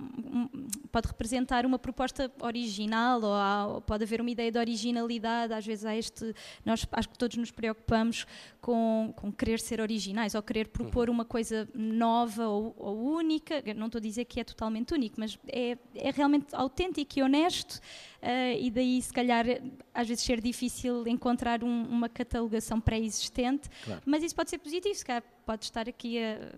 pode 0.92 1.08
representar 1.08 1.66
uma 1.66 1.78
proposta 1.78 2.32
original 2.42 3.22
ou, 3.22 3.34
há, 3.34 3.68
ou, 3.68 3.82
pode 3.82 4.04
haver 4.04 4.22
uma 4.22 4.32
ideia 4.32 4.52
de 4.52 4.58
originalidade 4.58 5.54
às 5.54 5.66
vezes 5.66 5.86
há 5.86 5.96
este 5.96 6.34
nós 6.66 6.86
acho 6.92 7.10
que 7.10 7.18
todos 7.18 7.38
nos 7.38 7.52
preocupamos 7.52 8.26
com, 8.62 9.14
com 9.16 9.32
querer 9.32 9.60
ser 9.60 9.82
originais 9.82 10.36
ou 10.36 10.42
querer 10.42 10.70
propor 10.70 11.10
uhum. 11.10 11.16
uma 11.16 11.26
coisa 11.26 11.68
nova 11.74 12.48
ou, 12.48 12.74
ou, 12.78 13.18
única 13.18 13.62
não 13.76 13.88
estou 13.88 14.00
a 14.00 14.02
dizer 14.02 14.26
que 14.26 14.40
é 14.40 14.44
totalmente 14.44 14.94
único 14.94 15.20
mas 15.20 15.38
é, 15.48 15.78
é 15.96 16.12
realmente 16.12 16.56
autêntico 16.56 17.20
e 17.20 17.24
honesto 17.24 17.76
uh, 18.24 18.58
e 18.60 18.72
daí 18.72 19.02
se 19.02 19.12
calhar 19.12 19.46
às 19.94 20.08
vezes 20.08 20.24
ser 20.24 20.40
difícil 20.40 21.06
encontrar 21.08 21.64
um, 21.64 21.84
uma 21.84 22.08
catalogação 22.08 22.80
pré-existente 22.80 23.70
claro. 23.84 24.02
mas 24.06 24.24
isso 24.24 24.36
pode 24.36 24.50
ser 24.50 24.60
positivo 24.60 24.96
se 24.96 25.06
calhar 25.06 25.24
pode 25.46 25.66
estar 25.66 25.90
aqui 25.90 26.20
a 26.24 26.54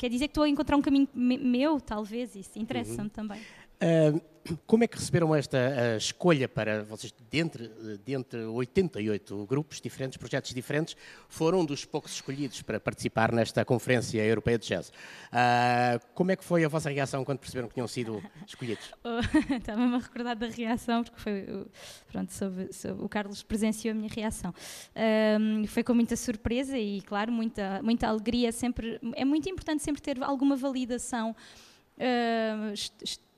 Quer 0.00 0.08
dizer 0.08 0.28
que 0.28 0.30
estou 0.30 0.44
a 0.44 0.48
encontrar 0.48 0.78
um 0.78 0.80
caminho 0.80 1.06
meu, 1.14 1.78
talvez, 1.78 2.34
isso 2.34 2.58
interessa-me 2.58 3.02
uhum. 3.02 3.08
também. 3.10 3.38
Uh, 3.82 4.20
como 4.66 4.84
é 4.84 4.86
que 4.86 4.96
receberam 4.96 5.34
esta 5.34 5.96
escolha 5.96 6.48
para 6.48 6.82
vocês, 6.82 7.14
dentre, 7.30 7.68
dentre 8.04 8.40
88 8.44 9.46
grupos 9.46 9.80
diferentes, 9.80 10.16
projetos 10.16 10.52
diferentes, 10.52 10.96
foram 11.28 11.60
um 11.60 11.64
dos 11.64 11.84
poucos 11.84 12.12
escolhidos 12.12 12.62
para 12.62 12.80
participar 12.80 13.32
nesta 13.32 13.64
Conferência 13.64 14.24
Europeia 14.24 14.58
de 14.58 14.66
Jazz? 14.66 14.88
Uh, 14.88 16.04
como 16.14 16.32
é 16.32 16.36
que 16.36 16.44
foi 16.44 16.64
a 16.64 16.68
vossa 16.68 16.90
reação 16.90 17.24
quando 17.24 17.38
perceberam 17.38 17.68
que 17.68 17.74
tinham 17.74 17.88
sido 17.88 18.22
escolhidos? 18.46 18.90
Oh, 19.02 19.18
estava-me 19.54 19.94
a 19.94 19.98
recordar 19.98 20.36
da 20.36 20.46
reação, 20.46 21.02
porque 21.02 21.18
foi, 21.18 21.66
pronto, 22.12 22.30
o 22.98 23.08
Carlos 23.08 23.42
presenciou 23.42 23.92
a 23.92 23.94
minha 23.94 24.10
reação. 24.10 24.54
Um, 25.40 25.66
foi 25.66 25.82
com 25.82 25.94
muita 25.94 26.16
surpresa 26.16 26.78
e, 26.78 27.00
claro, 27.02 27.32
muita, 27.32 27.82
muita 27.82 28.08
alegria. 28.08 28.52
Sempre, 28.52 29.00
é 29.14 29.24
muito 29.24 29.48
importante 29.48 29.82
sempre 29.82 30.00
ter 30.02 30.22
alguma 30.22 30.54
validação 30.54 31.34
uh, 32.00 32.74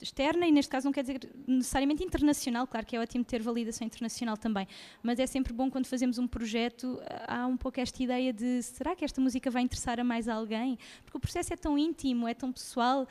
externa, 0.02 0.47
e 0.47 0.52
neste 0.52 0.71
caso 0.71 0.87
não 0.87 0.92
quer 0.92 1.02
dizer 1.02 1.30
necessariamente 1.47 2.04
internacional, 2.04 2.66
claro 2.66 2.87
que 2.87 2.97
é 2.97 3.00
ótimo 3.00 3.25
ter 3.25 3.42
validação 3.42 3.87
internacional 3.87 4.37
também, 4.37 4.66
mas 5.02 5.18
é 5.18 5.26
sempre 5.26 5.52
bom 5.52 5.71
quando 5.71 5.87
fazemos 5.87 6.18
um 6.18 6.26
projeto, 6.26 7.00
há 7.26 7.47
um 7.47 7.56
pouco 7.56 7.80
esta 7.80 8.02
ideia 8.02 8.32
de 8.32 8.62
será 8.62 8.97
que 8.97 9.04
esta 9.04 9.21
música 9.21 9.50
vai 9.50 9.62
interessar 9.62 10.00
a 10.00 10.04
mais 10.04 10.28
alguém? 10.28 10.78
Porque 11.04 11.16
o 11.16 11.21
processo 11.21 11.52
é 11.52 11.56
tão 11.56 11.78
íntimo, 11.78 12.26
é 12.26 12.35
tão 12.35 12.52
pessoal 12.52 13.02
uh, 13.04 13.09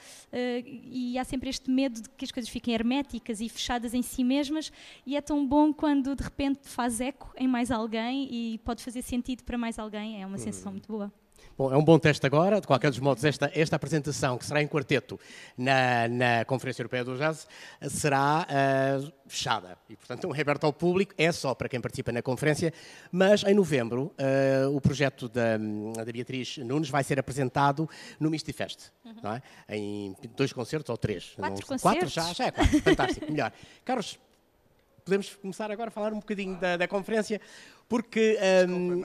e 0.66 1.18
há 1.18 1.24
sempre 1.24 1.50
este 1.50 1.70
medo 1.70 2.02
de 2.02 2.10
que 2.10 2.26
as 2.26 2.32
coisas 2.32 2.50
fiquem 2.50 2.74
herméticas 2.74 3.42
e 3.42 3.50
fechadas 3.50 3.94
em 3.94 4.02
si 4.02 4.24
mesmas, 4.24 4.72
e 5.06 5.16
é 5.16 5.22
tão 5.22 5.46
bom 5.46 5.74
quando 5.74 6.16
de 6.16 6.24
repente 6.24 6.68
faz 6.68 7.00
eco 7.02 7.34
em 7.38 7.48
mais 7.48 7.72
alguém 7.72 8.28
e 8.32 8.58
pode 8.60 8.84
fazer 8.84 9.02
sentido 9.02 9.44
para 9.44 9.58
mais 9.58 9.80
alguém, 9.80 10.22
é 10.22 10.26
uma 10.26 10.38
sensação 10.38 10.72
muito 10.72 10.88
boa. 10.88 11.21
Bom, 11.62 11.72
é 11.72 11.78
um 11.78 11.84
bom 11.84 12.00
teste 12.00 12.26
agora. 12.26 12.60
De 12.60 12.66
qualquer 12.66 12.90
dos 12.90 12.98
modos, 12.98 13.24
esta, 13.24 13.52
esta 13.54 13.76
apresentação, 13.76 14.36
que 14.36 14.44
será 14.44 14.64
em 14.64 14.68
quarteto 14.68 15.20
na, 15.56 16.08
na 16.08 16.44
Conferência 16.46 16.82
Europeia 16.82 17.04
do 17.04 17.16
Jazz, 17.16 17.48
será 17.88 18.48
uh, 18.50 19.14
fechada. 19.28 19.78
E, 19.88 19.96
portanto, 19.96 20.28
um 20.28 20.34
aberto 20.34 20.64
ao 20.64 20.74
público, 20.74 21.14
é 21.16 21.32
só 21.32 21.54
para 21.54 21.70
quem 21.70 21.80
participa 21.80 22.12
na 22.12 22.24
conferência. 22.24 22.74
Mas, 23.12 23.44
em 23.44 23.54
novembro, 23.54 24.12
uh, 24.18 24.76
o 24.76 24.82
projeto 24.82 25.30
da, 25.30 25.56
da 26.04 26.12
Beatriz 26.12 26.58
Nunes 26.58 26.90
vai 26.90 27.04
ser 27.04 27.20
apresentado 27.20 27.88
no 28.20 28.32
Misty 28.32 28.54
Fest. 28.54 28.90
Uhum. 29.06 29.16
Não 29.22 29.34
é? 29.36 29.42
Em 29.70 30.16
dois 30.36 30.52
concertos 30.52 30.90
ou 30.90 30.98
três? 30.98 31.36
Quatro 31.36 31.62
não, 31.62 31.68
concertos? 31.68 31.82
Quatro 31.84 32.08
já, 32.08 32.34
já 32.34 32.46
é 32.46 32.52
quatro. 32.52 32.82
Fantástico, 32.82 33.32
melhor. 33.32 33.54
Carlos, 33.86 34.18
podemos 35.06 35.36
começar 35.36 35.70
agora 35.70 35.90
a 35.90 35.92
falar 35.92 36.12
um 36.12 36.20
bocadinho 36.20 36.60
da, 36.60 36.78
da 36.78 36.88
conferência. 36.88 37.40
Porque 37.92 38.38
um, 38.70 39.02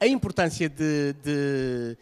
a 0.00 0.06
importância 0.06 0.70
de, 0.70 1.12
de, 1.22 1.98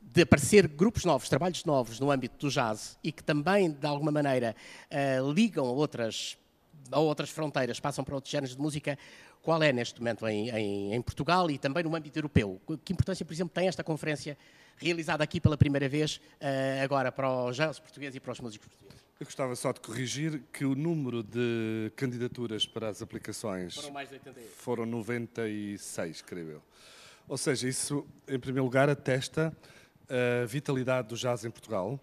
de, 0.00 0.22
aparecer 0.22 0.68
grupos 0.68 1.04
novos, 1.04 1.28
trabalhos 1.28 1.64
novos 1.64 1.98
no 1.98 2.12
âmbito 2.12 2.46
do 2.46 2.48
jazz 2.48 2.96
e 3.02 3.10
que 3.10 3.24
também, 3.24 3.72
de 3.72 3.84
alguma 3.84 4.12
maneira, 4.12 4.54
uh, 4.88 5.32
ligam 5.32 5.66
a 5.66 5.72
outras, 5.72 6.38
a 6.92 7.00
outras 7.00 7.28
fronteiras, 7.28 7.80
passam 7.80 8.04
para 8.04 8.14
outros 8.14 8.30
géneros 8.30 8.54
de 8.54 8.62
música, 8.62 8.96
qual 9.42 9.60
é 9.60 9.72
neste 9.72 9.98
momento 9.98 10.28
em, 10.28 10.48
em, 10.50 10.94
em, 10.94 11.02
Portugal 11.02 11.50
e 11.50 11.58
também 11.58 11.82
no 11.82 11.96
âmbito 11.96 12.16
europeu? 12.16 12.60
Que 12.84 12.92
importância, 12.92 13.26
por 13.26 13.32
exemplo, 13.32 13.52
tem 13.52 13.66
esta 13.66 13.82
conferência 13.82 14.38
realizada 14.76 15.24
aqui 15.24 15.40
pela 15.40 15.58
primeira 15.58 15.88
vez, 15.88 16.18
uh, 16.18 16.84
agora 16.84 17.10
para 17.10 17.28
o 17.28 17.50
jazz 17.50 17.80
português 17.80 18.14
e 18.14 18.20
para 18.20 18.30
os 18.30 18.38
músicos 18.38 18.68
portugueses? 18.68 19.04
Eu 19.22 19.26
gostava 19.26 19.54
só 19.54 19.70
de 19.70 19.78
corrigir 19.78 20.42
que 20.52 20.64
o 20.64 20.74
número 20.74 21.22
de 21.22 21.92
candidaturas 21.94 22.66
para 22.66 22.88
as 22.88 23.00
aplicações 23.00 23.76
foram 23.76 23.92
mais 23.92 24.08
de 24.08 24.16
88. 24.16 24.52
Foram 24.56 24.84
96, 24.84 26.22
creio 26.22 26.50
eu. 26.50 26.62
Ou 27.28 27.38
seja, 27.38 27.68
isso, 27.68 28.04
em 28.26 28.36
primeiro 28.36 28.64
lugar, 28.64 28.90
atesta 28.90 29.56
a 30.10 30.44
vitalidade 30.44 31.06
do 31.06 31.14
jazz 31.14 31.44
em 31.44 31.52
Portugal. 31.52 32.00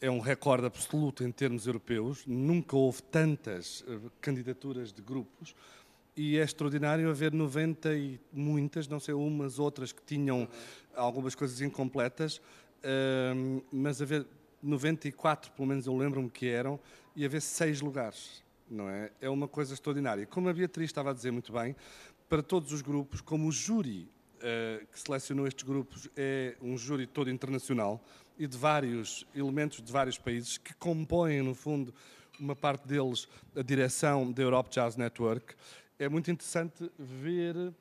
É 0.00 0.10
um 0.10 0.18
recorde 0.18 0.66
absoluto 0.66 1.22
em 1.22 1.30
termos 1.30 1.64
europeus. 1.68 2.26
Nunca 2.26 2.76
houve 2.76 3.04
tantas 3.04 3.82
uh, 3.82 4.10
candidaturas 4.20 4.92
de 4.92 5.00
grupos 5.00 5.54
e 6.16 6.38
é 6.38 6.42
extraordinário 6.42 7.08
haver 7.08 7.32
90 7.32 7.94
e 7.94 8.18
muitas, 8.32 8.88
não 8.88 8.98
sei, 8.98 9.14
umas, 9.14 9.60
outras 9.60 9.92
que 9.92 10.02
tinham 10.02 10.48
algumas 10.96 11.36
coisas 11.36 11.60
incompletas, 11.60 12.38
uh, 12.38 13.64
mas 13.70 14.02
haver 14.02 14.26
94, 14.62 15.52
pelo 15.52 15.68
menos 15.68 15.86
eu 15.86 15.96
lembro-me 15.96 16.30
que 16.30 16.48
eram, 16.48 16.78
e 17.14 17.24
haver 17.24 17.40
seis 17.40 17.80
lugares, 17.80 18.42
não 18.70 18.88
é? 18.88 19.10
É 19.20 19.28
uma 19.28 19.48
coisa 19.48 19.74
extraordinária. 19.74 20.26
Como 20.26 20.48
a 20.48 20.52
Beatriz 20.52 20.86
estava 20.90 21.10
a 21.10 21.12
dizer 21.12 21.30
muito 21.30 21.52
bem, 21.52 21.74
para 22.28 22.42
todos 22.42 22.72
os 22.72 22.82
grupos, 22.82 23.20
como 23.20 23.48
o 23.48 23.52
júri 23.52 24.08
uh, 24.38 24.86
que 24.86 24.98
selecionou 24.98 25.46
estes 25.46 25.64
grupos 25.64 26.08
é 26.16 26.56
um 26.60 26.76
júri 26.76 27.06
todo 27.06 27.30
internacional 27.30 28.02
e 28.38 28.46
de 28.46 28.56
vários 28.56 29.26
elementos 29.34 29.82
de 29.82 29.90
vários 29.90 30.18
países 30.18 30.58
que 30.58 30.74
compõem, 30.74 31.42
no 31.42 31.54
fundo, 31.54 31.92
uma 32.38 32.54
parte 32.54 32.86
deles 32.86 33.28
a 33.56 33.62
direção 33.62 34.30
da 34.30 34.42
Europe 34.42 34.70
Jazz 34.70 34.96
Network. 34.96 35.54
É 35.98 36.08
muito 36.08 36.30
interessante 36.30 36.90
ver 36.96 37.74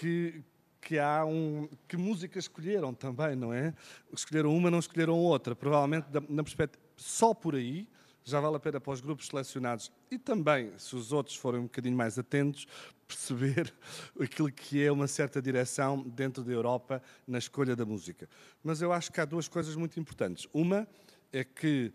que, 0.00 0.42
que 0.84 0.98
há 0.98 1.24
um 1.24 1.68
que 1.88 1.96
músicas 1.96 2.44
escolheram 2.44 2.92
também, 2.92 3.34
não 3.34 3.52
é? 3.52 3.74
Escolheram 4.12 4.54
uma, 4.54 4.70
não 4.70 4.78
escolheram 4.78 5.18
outra. 5.18 5.56
Provavelmente 5.56 6.06
na 6.28 6.42
perspectiva 6.42 6.84
só 6.96 7.34
por 7.34 7.54
aí 7.54 7.88
já 8.24 8.40
vale 8.40 8.56
a 8.56 8.60
pena 8.60 8.80
para 8.80 8.92
os 8.92 9.02
grupos 9.02 9.26
selecionados 9.26 9.92
e 10.10 10.18
também, 10.18 10.72
se 10.78 10.96
os 10.96 11.12
outros 11.12 11.36
forem 11.36 11.60
um 11.60 11.64
bocadinho 11.64 11.96
mais 11.96 12.18
atentos, 12.18 12.66
perceber 13.06 13.72
aquilo 14.18 14.50
que 14.50 14.82
é 14.82 14.90
uma 14.90 15.06
certa 15.06 15.42
direção 15.42 16.02
dentro 16.02 16.42
da 16.42 16.50
Europa 16.50 17.02
na 17.26 17.36
escolha 17.36 17.76
da 17.76 17.84
música. 17.84 18.28
Mas 18.62 18.80
eu 18.80 18.92
acho 18.92 19.12
que 19.12 19.20
há 19.20 19.26
duas 19.26 19.46
coisas 19.46 19.76
muito 19.76 20.00
importantes. 20.00 20.48
Uma 20.54 20.88
é 21.30 21.44
que, 21.44 21.92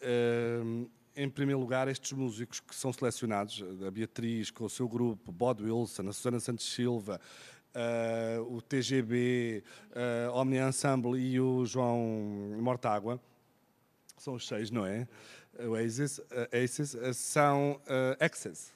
ehm, 0.00 0.86
em 1.14 1.28
primeiro 1.28 1.60
lugar, 1.60 1.88
estes 1.88 2.12
músicos 2.12 2.60
que 2.60 2.74
são 2.74 2.90
selecionados, 2.90 3.62
a 3.86 3.90
Beatriz 3.90 4.50
com 4.50 4.64
o 4.64 4.70
seu 4.70 4.88
grupo, 4.88 5.30
Bod 5.30 5.62
Wilson, 5.62 6.08
a 6.08 6.12
Susana 6.12 6.40
Santos 6.40 6.72
Silva, 6.72 7.20
o 8.48 8.62
TGB, 8.62 9.62
uh, 9.90 10.32
Omni 10.32 10.58
Ensemble 10.58 11.18
e 11.18 11.40
o 11.40 11.64
João 11.66 12.00
Mortágua, 12.58 13.20
são 14.16 14.34
os 14.34 14.46
seis, 14.46 14.70
não 14.70 14.86
é? 14.86 15.06
Oasis, 15.58 16.20
Aces, 16.52 16.96
são 17.16 17.80
uh, 17.86 18.24
Access, 18.24 18.72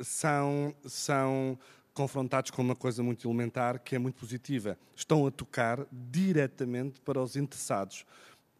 são, 0.00 0.74
são 0.84 1.58
confrontados 1.94 2.50
com 2.50 2.62
uma 2.62 2.76
coisa 2.76 3.02
muito 3.02 3.26
elementar 3.26 3.78
que 3.78 3.94
é 3.94 3.98
muito 3.98 4.16
positiva. 4.16 4.78
Estão 4.94 5.26
a 5.26 5.30
tocar 5.30 5.86
diretamente 5.90 7.00
para 7.00 7.20
os 7.20 7.36
interessados 7.36 8.04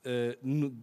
uh, 0.05 0.39
no, 0.43 0.77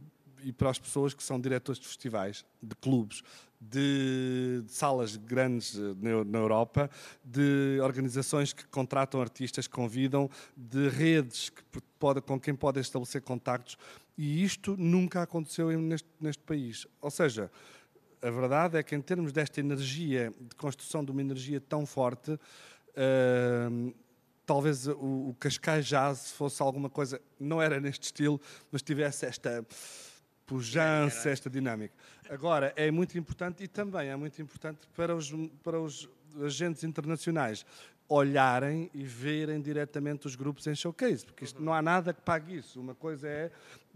e 0.44 0.52
para 0.52 0.70
as 0.70 0.80
pessoas 0.80 1.14
que 1.14 1.24
são 1.24 1.40
diretores 1.40 1.80
de 1.80 1.88
festivais, 1.88 2.46
de 2.62 2.76
clubes, 2.76 3.24
de, 3.60 4.62
de 4.66 4.72
salas 4.72 5.18
grandes 5.18 5.76
eh, 5.78 5.96
na, 6.00 6.24
na, 6.24 6.38
Europa, 6.40 6.90
de 7.24 7.80
organizações 7.82 8.54
que 8.54 8.66
contratam 8.68 9.20
artistas, 9.22 9.68
convidam, 9.68 10.30
de 10.56 10.88
redes 10.88 11.50
que 11.50 11.82
pode, 12.00 12.22
com 12.22 12.40
quem 12.40 12.56
podem 12.56 12.82
estabelecer 12.82 13.22
contactos. 13.22 13.78
E 14.18 14.44
isto 14.44 14.76
nunca 14.78 15.22
aconteceu 15.22 15.70
neste, 15.80 16.08
neste 16.20 16.44
país. 16.44 16.88
Ou 17.02 17.12
seja, 17.12 17.52
a 18.22 18.30
verdade 18.30 18.78
é 18.78 18.84
que, 18.84 18.96
em 18.96 19.02
termos 19.02 19.32
desta 19.32 19.60
energia, 19.60 20.34
de 20.40 20.56
construção 20.56 21.04
de 21.04 21.12
uma 21.12 21.22
energia 21.22 21.60
tão 21.60 21.86
forte, 21.86 22.32
uh, 22.32 23.96
talvez 24.46 24.88
o, 24.88 25.30
o 25.30 25.36
Cascais 25.40 25.86
Jazz 25.86 26.32
fosse 26.32 26.62
alguma 26.62 26.90
coisa, 26.90 27.22
não 27.40 27.62
era 27.62 27.80
neste 27.80 28.04
estilo, 28.04 28.42
mas 28.72 28.82
tivesse 28.82 29.26
esta 29.26 29.66
pujança, 30.50 31.30
esta 31.30 31.48
dinâmica. 31.48 31.94
Agora, 32.28 32.74
é 32.76 32.90
muito 32.90 33.18
importante 33.18 33.64
e 33.64 33.68
também 33.68 34.10
é 34.10 34.16
muito 34.16 34.42
importante 34.42 34.80
para 34.96 35.16
os, 35.16 35.32
para 35.64 35.80
os 35.80 36.10
agentes 36.44 36.84
internacionais 36.84 37.64
olharem 38.10 38.90
e 38.92 39.04
verem 39.04 39.62
diretamente 39.62 40.26
os 40.26 40.36
grupos 40.36 40.66
em 40.66 40.74
showcase, 40.74 41.24
porque 41.24 41.44
isto, 41.44 41.62
não 41.62 41.72
há 41.72 41.80
nada 41.80 42.12
que 42.12 42.22
pague 42.22 42.58
isso. 42.58 42.82
Uma 42.82 42.96
coisa 42.96 43.28
é 43.28 43.52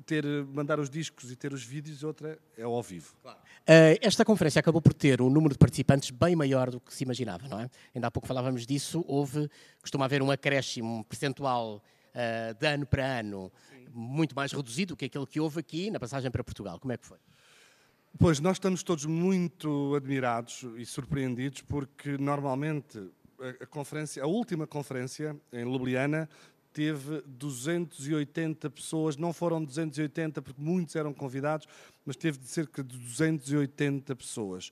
ter, 0.06 0.24
mandar 0.46 0.80
os 0.80 0.88
discos 0.88 1.32
e 1.32 1.36
ter 1.36 1.52
os 1.52 1.64
vídeos, 1.64 2.04
outra 2.04 2.38
é 2.56 2.62
ao 2.62 2.84
vivo. 2.84 3.16
Claro. 3.24 3.40
Uh, 3.40 3.98
esta 4.02 4.24
conferência 4.24 4.60
acabou 4.60 4.82
por 4.82 4.94
ter 4.94 5.20
um 5.20 5.32
número 5.32 5.56
de 5.56 5.58
participantes 5.58 6.12
bem 6.12 6.36
maior 6.36 6.70
do 6.70 6.80
que 6.80 6.94
se 6.94 7.04
imaginava, 7.04 7.48
não 7.48 7.60
é? 7.60 7.68
Ainda 7.96 8.08
há 8.08 8.12
pouco 8.12 8.28
falávamos 8.28 8.68
disso, 8.68 9.04
houve, 9.08 9.50
costuma 9.82 10.06
haver 10.06 10.22
um 10.22 10.30
acréscimo 10.30 11.04
percentual 11.06 11.82
uh, 12.14 12.54
de 12.54 12.68
ano 12.68 12.86
para 12.86 13.20
ano. 13.20 13.52
Muito 13.94 14.36
mais 14.36 14.52
reduzido 14.52 14.96
que 14.96 15.06
aquele 15.06 15.26
que 15.26 15.40
houve 15.40 15.60
aqui 15.60 15.92
na 15.92 16.00
passagem 16.00 16.30
para 16.32 16.44
Portugal. 16.44 16.80
Como 16.80 16.92
é 16.92 16.98
que 16.98 17.06
foi? 17.06 17.18
Pois, 18.18 18.40
nós 18.40 18.58
estamos 18.58 18.84
todos 18.84 19.06
muito 19.06 19.96
admirados 19.96 20.66
e 20.78 20.86
surpreendidos 20.86 21.62
porque 21.62 22.18
normalmente 22.18 23.12
a, 23.60 23.66
conferência, 23.66 24.24
a 24.24 24.28
última 24.28 24.68
conferência 24.68 25.36
em 25.52 25.64
Ljubljana 25.64 26.30
teve 26.72 27.22
280 27.26 28.70
pessoas, 28.70 29.18
não 29.18 29.34
foram 29.34 29.64
280 29.64 30.42
porque 30.42 30.62
muitos 30.62 30.96
eram 30.96 31.14
convidados, 31.14 31.68
mas 32.06 32.16
teve 32.16 32.40
de 32.40 32.48
cerca 32.48 32.84
de 32.84 32.98
280 32.98 34.16
pessoas. 34.16 34.72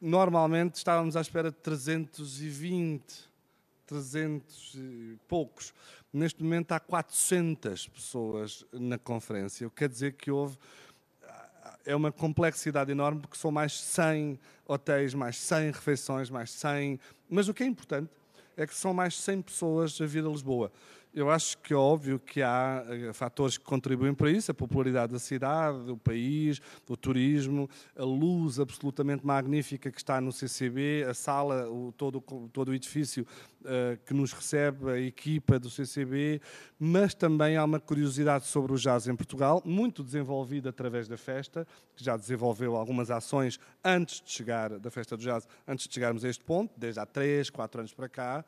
Normalmente 0.00 0.76
estávamos 0.76 1.16
à 1.16 1.20
espera 1.20 1.50
de 1.50 1.56
320, 1.56 3.28
300 3.86 4.74
e 4.74 5.18
poucos. 5.28 5.72
Neste 6.12 6.42
momento 6.42 6.72
há 6.72 6.80
400 6.80 7.88
pessoas 7.88 8.64
na 8.72 8.98
conferência, 8.98 9.66
o 9.66 9.70
que 9.70 9.76
quer 9.76 9.88
dizer 9.88 10.12
que 10.12 10.30
houve 10.30 10.56
é 11.84 11.94
uma 11.94 12.10
complexidade 12.10 12.90
enorme 12.90 13.20
porque 13.20 13.36
são 13.36 13.50
mais 13.50 13.78
100 13.80 14.38
hotéis, 14.66 15.14
mais 15.14 15.36
100 15.38 15.70
refeições, 15.70 16.30
mais 16.30 16.50
100. 16.50 16.98
Mas 17.28 17.48
o 17.48 17.54
que 17.54 17.62
é 17.62 17.66
importante 17.66 18.10
é 18.56 18.66
que 18.66 18.74
são 18.74 18.94
mais 18.94 19.18
100 19.18 19.42
pessoas 19.42 20.00
a 20.00 20.06
vir 20.06 20.24
a 20.24 20.28
Lisboa. 20.28 20.72
Eu 21.14 21.30
acho 21.30 21.56
que 21.58 21.72
é 21.72 21.76
óbvio 21.76 22.18
que 22.18 22.42
há 22.42 22.84
eh, 22.88 23.12
fatores 23.12 23.56
que 23.56 23.62
contribuem 23.62 24.12
para 24.12 24.28
isso, 24.32 24.50
a 24.50 24.54
popularidade 24.54 25.12
da 25.12 25.18
cidade, 25.20 25.84
do 25.84 25.96
país, 25.96 26.60
do 26.84 26.96
turismo, 26.96 27.70
a 27.96 28.02
luz 28.02 28.58
absolutamente 28.58 29.24
magnífica 29.24 29.92
que 29.92 29.98
está 29.98 30.20
no 30.20 30.32
CCB, 30.32 31.06
a 31.08 31.14
sala, 31.14 31.70
o, 31.70 31.92
todo, 31.92 32.20
todo 32.52 32.70
o 32.70 32.74
edifício 32.74 33.24
uh, 33.60 33.96
que 34.04 34.12
nos 34.12 34.32
recebe, 34.32 34.90
a 34.90 34.98
equipa 34.98 35.56
do 35.56 35.70
CCB, 35.70 36.40
mas 36.80 37.14
também 37.14 37.56
há 37.56 37.62
uma 37.62 37.78
curiosidade 37.78 38.46
sobre 38.48 38.72
o 38.72 38.76
jazz 38.76 39.06
em 39.06 39.14
Portugal, 39.14 39.62
muito 39.64 40.02
desenvolvida 40.02 40.70
através 40.70 41.06
da 41.06 41.16
festa, 41.16 41.64
que 41.94 42.02
já 42.02 42.16
desenvolveu 42.16 42.74
algumas 42.74 43.12
ações 43.12 43.60
antes 43.84 44.20
de 44.20 44.32
chegar, 44.32 44.80
da 44.80 44.90
festa 44.90 45.16
do 45.16 45.22
jazz, 45.22 45.46
antes 45.68 45.86
de 45.86 45.94
chegarmos 45.94 46.24
a 46.24 46.28
este 46.28 46.42
ponto, 46.42 46.72
desde 46.76 46.98
há 46.98 47.06
três, 47.06 47.50
quatro 47.50 47.78
anos 47.80 47.94
para 47.94 48.08
cá. 48.08 48.44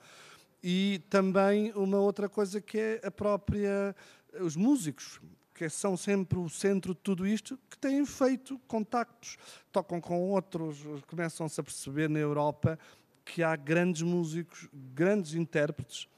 E 0.63 1.01
também 1.11 1.73
uma 1.73 1.99
outra 1.99 2.29
coisa 2.29 2.61
que 2.61 2.79
é 2.79 3.01
a 3.05 3.11
própria 3.11 3.95
os 4.41 4.57
músicos, 4.57 5.21
que 5.55 5.69
são 5.69 5.97
sempre 5.97 6.39
o 6.39 6.49
centro 6.49 6.95
de 6.95 7.01
tudo 7.01 7.27
isto, 7.27 7.59
que 7.71 7.79
têm 7.79 8.05
feito 8.05 8.59
contactos, 8.67 9.39
tocam 9.73 10.01
com 10.01 10.21
outros, 10.31 10.79
começam-se 11.07 11.59
a 11.61 11.65
perceber 11.65 12.11
na 12.11 12.19
Europa 12.19 12.79
que 13.25 13.43
há 13.43 13.57
grandes 13.57 14.03
músicos, 14.03 14.69
grandes 14.73 15.35
intérpretes, 15.35 16.09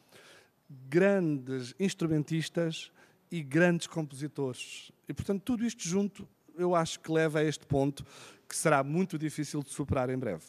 grandes 0.69 1.75
instrumentistas 1.79 2.91
e 3.31 3.43
grandes 3.43 3.87
compositores. 3.87 4.93
E, 5.09 5.15
portanto, 5.15 5.43
tudo 5.43 5.65
isto 5.65 5.87
junto, 5.87 6.29
eu 6.57 6.75
acho 6.75 7.01
que 7.01 7.11
leva 7.11 7.39
a 7.39 7.45
este 7.45 7.65
ponto 7.67 8.05
que 8.49 8.57
será 8.57 8.83
muito 8.83 9.19
difícil 9.19 9.63
de 9.63 9.71
superar 9.71 10.11
em 10.11 10.19
breve. 10.19 10.45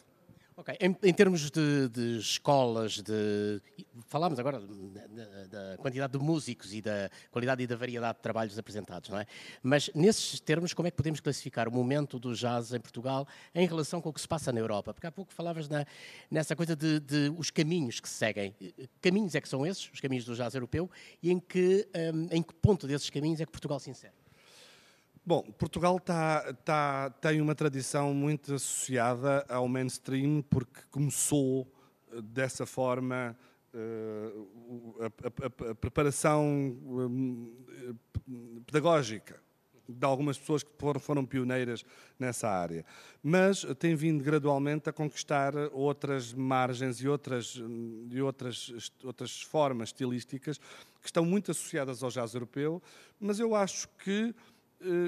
Ok, 0.60 0.76
em, 0.78 0.94
em 1.04 1.14
termos 1.14 1.50
de, 1.50 1.88
de, 1.88 2.18
escolas, 2.18 3.00
de, 3.00 3.62
falámos 4.08 4.38
agora 4.38 4.60
da 4.60 5.78
quantidade 5.78 6.12
de 6.12 6.18
músicos 6.22 6.74
e 6.74 6.82
da 6.82 7.10
qualidade 7.30 7.62
e 7.62 7.66
da 7.66 7.74
variedade 7.74 8.18
de 8.18 8.22
trabalhos 8.22 8.58
apresentados, 8.58 9.08
não 9.08 9.18
é? 9.18 9.24
Mas 9.62 9.88
nesses 9.94 10.38
termos, 10.38 10.74
como 10.74 10.86
é 10.86 10.90
que 10.90 10.98
podemos 10.98 11.18
classificar 11.18 11.66
o 11.66 11.72
momento 11.72 12.18
do 12.18 12.34
jazz 12.34 12.74
em 12.74 12.78
Portugal 12.78 13.26
em 13.54 13.66
relação 13.66 14.02
com 14.02 14.10
o 14.10 14.12
que 14.12 14.20
se 14.20 14.28
passa 14.28 14.52
na 14.52 14.60
Europa? 14.60 14.92
Porque 14.92 15.06
há 15.06 15.10
pouco 15.10 15.32
falavas 15.32 15.66
na, 15.66 15.86
nessa 16.30 16.54
coisa 16.54 16.76
de, 16.76 17.00
de, 17.00 17.34
os 17.38 17.50
caminhos 17.50 17.98
que 17.98 18.06
se 18.06 18.16
seguem. 18.16 18.54
Caminhos 19.00 19.34
é 19.34 19.40
que 19.40 19.48
são 19.48 19.64
esses, 19.64 19.90
os 19.90 19.98
caminhos 19.98 20.26
do 20.26 20.36
jazz 20.36 20.54
europeu, 20.54 20.90
e 21.22 21.30
em 21.30 21.40
que, 21.40 21.88
um, 22.12 22.36
em 22.36 22.42
que 22.42 22.52
ponto 22.52 22.86
desses 22.86 23.08
caminhos 23.08 23.40
é 23.40 23.46
que 23.46 23.52
Portugal 23.52 23.80
se 23.80 23.88
insere? 23.88 24.19
Bom, 25.24 25.42
Portugal 25.42 26.00
tá, 26.00 26.52
tá, 26.64 27.10
tem 27.20 27.40
uma 27.40 27.54
tradição 27.54 28.14
muito 28.14 28.54
associada 28.54 29.44
ao 29.48 29.68
mainstream 29.68 30.42
porque 30.42 30.80
começou 30.90 31.70
eh, 32.10 32.22
dessa 32.22 32.64
forma 32.64 33.36
uh, 33.74 34.96
a, 35.00 35.66
a, 35.66 35.70
a, 35.70 35.74
preparação 35.74 36.44
um, 36.46 37.52
pedagógica 38.66 39.38
de 39.86 40.06
algumas 40.06 40.38
pessoas 40.38 40.62
que 40.62 40.70
foram, 40.78 41.00
foram 41.00 41.26
pioneiras 41.26 41.84
nessa 42.18 42.48
área. 42.48 42.84
Mas 43.22 43.64
tem 43.78 43.94
vindo 43.94 44.22
gradualmente 44.22 44.88
a 44.88 44.92
conquistar 44.92 45.54
outras 45.72 46.32
margens 46.32 47.00
e 47.00 47.08
outras, 47.08 47.60
e 48.10 48.22
outras, 48.22 48.92
outras 49.02 49.42
formas 49.42 49.88
estilísticas 49.88 50.58
que 50.58 51.06
estão 51.06 51.24
muito 51.24 51.50
associadas 51.50 52.02
ao 52.02 52.10
jazz 52.10 52.34
europeu, 52.34 52.82
mas 53.18 53.40
eu 53.40 53.54
acho 53.54 53.88
que 54.04 54.34
eh, 54.34 54.34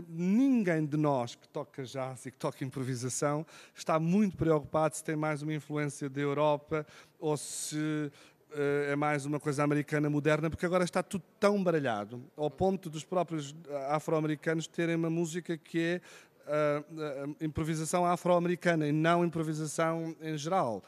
ninguém 0.09 0.85
de 0.85 0.97
nós 0.97 1.35
que 1.35 1.49
toca 1.49 1.83
jazz 1.85 2.27
e 2.27 2.31
que 2.31 2.39
toca 2.39 2.65
improvisação 2.65 3.47
está 3.75 3.99
muito 3.99 4.37
preocupado 4.37 4.95
se 4.95 5.03
tem 5.03 5.17
mais 5.17 5.43
uma 5.43 5.55
influência 5.55 6.11
da 6.11 6.21
Europa 6.21 6.87
ou 7.19 7.37
se 7.37 8.11
eh, 8.55 8.93
é 8.93 8.97
mais 8.97 9.25
uma 9.25 9.41
coisa 9.41 9.65
americana 9.65 10.11
moderna, 10.11 10.51
porque 10.51 10.67
agora 10.67 10.85
está 10.85 11.03
tudo 11.03 11.25
tão 11.41 11.63
baralhado, 11.63 12.23
ao 12.37 12.51
ponto 12.51 12.91
dos 12.91 13.03
próprios 13.03 13.55
afro-americanos 13.89 14.67
terem 14.67 14.95
uma 14.95 15.09
música 15.09 15.57
que 15.57 15.79
é 15.81 16.01
uh, 16.47 17.37
improvisação 17.41 18.05
afro-americana 18.05 18.87
e 18.87 18.93
não 18.93 19.25
improvisação 19.25 20.15
em 20.21 20.37
geral. 20.37 20.83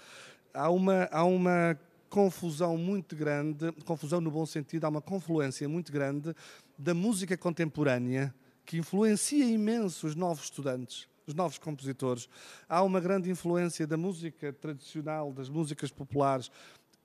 Há 0.53 0.71
uma, 0.71 1.09
há 1.11 1.25
uma 1.25 1.79
confusão 2.11 2.77
muito 2.77 3.17
grande, 3.17 3.73
confusão 3.85 4.21
no 4.21 4.31
bom 4.31 4.45
sentido, 4.45 4.85
há 4.85 4.89
uma 4.89 5.01
confluência 5.01 5.69
muito 5.69 5.91
grande 5.91 6.35
da 6.79 6.93
música 6.93 7.37
contemporânea 7.37 8.35
que 8.65 8.79
influencia 8.79 9.45
imenso 9.45 10.07
os 10.07 10.15
novos 10.15 10.45
estudantes, 10.45 11.09
os 11.27 11.35
novos 11.35 11.59
compositores. 11.59 12.29
Há 12.69 12.83
uma 12.83 13.01
grande 13.01 13.31
influência 13.31 13.87
da 13.87 13.97
música 13.97 14.53
tradicional, 14.53 15.33
das 15.33 15.49
músicas 15.49 15.91
populares, 15.91 16.51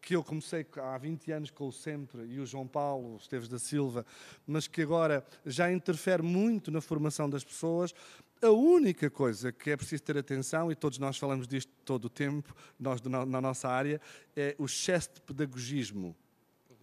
que 0.02 0.16
eu 0.16 0.24
comecei 0.24 0.66
há 0.78 0.98
20 0.98 1.32
anos 1.32 1.52
com 1.52 1.68
o 1.68 1.72
Sempre 1.72 2.24
e 2.26 2.40
o 2.40 2.46
João 2.46 2.66
Paulo 2.66 3.18
Esteves 3.18 3.50
da 3.50 3.60
Silva, 3.60 4.06
mas 4.48 4.68
que 4.68 4.82
agora 4.82 5.26
já 5.46 5.72
interfere 5.72 6.24
muito 6.24 6.72
na 6.72 6.80
formação 6.80 7.30
das 7.30 7.44
pessoas. 7.44 7.94
A 8.42 8.50
única 8.50 9.10
coisa 9.10 9.52
que 9.52 9.70
é 9.70 9.76
preciso 9.76 10.02
ter 10.04 10.18
atenção, 10.18 10.72
e 10.72 10.76
todos 10.76 10.98
nós 10.98 11.18
falamos 11.18 11.46
disto 11.48 11.72
todo 11.84 12.06
o 12.06 12.10
tempo, 12.10 12.56
nós 12.80 13.02
na 13.02 13.42
nossa 13.42 13.68
área, 13.68 14.00
é 14.36 14.56
o 14.58 14.66
excesso 14.66 15.16
de 15.16 15.22
pedagogismo 15.22 16.16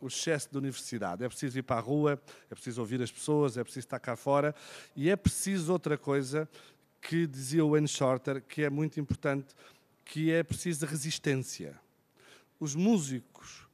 o 0.01 0.07
excesso 0.07 0.51
de 0.51 0.59
universidade. 0.59 1.25
É 1.25 1.29
preciso 1.29 1.59
ir 1.59 1.63
para 1.63 1.77
a 1.77 1.81
rua, 1.81 2.21
é 2.51 2.55
preciso 2.55 2.81
ouvir 2.81 3.01
as 3.03 3.11
pessoas, 3.11 3.57
é 3.57 3.65
preciso 3.65 3.87
estar 3.87 3.99
cá 3.99 4.17
fora 4.17 4.55
e 4.95 5.11
é 5.11 5.17
preciso 5.17 5.73
outra 5.73 5.97
coisa 5.97 6.49
que 7.01 7.27
dizia 7.27 7.65
o 7.65 7.71
Wayne 7.71 7.89
Shorter, 7.89 8.43
que 8.43 8.63
é 8.63 8.71
muito 8.71 8.99
importante, 8.99 9.55
que 10.05 10.31
é 10.31 10.43
preciso 10.43 10.87
resistência. 10.87 11.79
Os 12.59 12.75
músicos 12.75 13.67